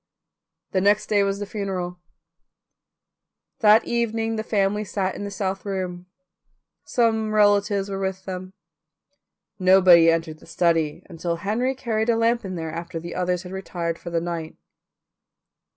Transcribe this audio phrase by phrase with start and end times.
[0.71, 1.99] The next day was the funeral.
[3.59, 6.07] That evening the family sat in the south room.
[6.83, 8.53] Some relatives were with them.
[9.59, 13.51] Nobody entered the study until Henry carried a lamp in there after the others had
[13.51, 14.55] retired for the night.